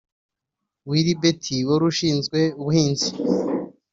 [0.89, 3.09] Willy Bett wari ushinzwe ubuhinzi